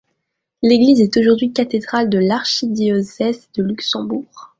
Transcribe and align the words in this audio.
L’église 0.63 0.99
est 0.99 1.15
aujourd’hui 1.15 1.53
cathédrale 1.53 2.09
de 2.09 2.17
l’archidiocèse 2.17 3.49
de 3.53 3.61
Luxembourg. 3.61 4.49